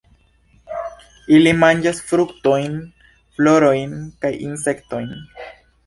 [1.39, 2.75] Ili manĝas fruktojn,
[3.37, 5.19] florojn kaj insektojn.